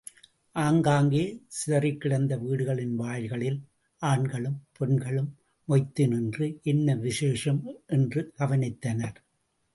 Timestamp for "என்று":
7.87-8.33